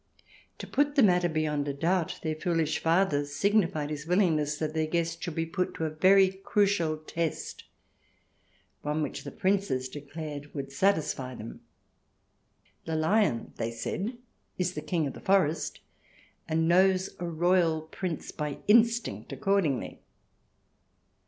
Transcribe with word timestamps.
To 0.57 0.65
put 0.65 0.95
the 0.95 1.03
matter 1.03 1.29
beyond 1.29 1.67
a 1.67 1.75
doubt 1.75 2.21
their 2.23 2.33
foolish 2.33 2.79
father 2.79 3.23
signified 3.23 3.91
his 3.91 4.07
wiUingness 4.07 4.57
that 4.57 4.73
their 4.73 4.87
guest 4.87 5.21
should 5.21 5.35
be 5.35 5.45
put 5.45 5.75
to 5.75 5.85
a 5.85 5.91
very 5.91 6.31
crucial 6.43 6.97
test— 6.97 7.65
one 8.81 9.03
which 9.03 9.23
the 9.23 9.29
Princes 9.31 9.87
declared 9.87 10.55
would 10.55 10.71
satisfy 10.71 11.35
them." 11.35 11.61
The 12.85 12.95
Lion," 12.95 13.53
said 13.55 13.55
they," 14.07 14.15
is 14.57 14.73
the 14.73 14.81
king 14.81 15.05
of 15.05 15.13
the 15.13 15.19
forest, 15.21 15.81
and 16.49 16.67
knows 16.67 17.15
a 17.19 17.25
royal 17.27 17.83
Prince 17.83 18.31
by 18.31 18.57
instinct, 18.67 19.31
accordingly. 19.31 20.01